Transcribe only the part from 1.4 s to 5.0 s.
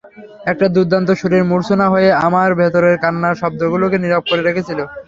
মূর্ছনা হয়ে আমার ভেতরের কান্নার শব্দগুলোকে নীরব করে রেখেছিল।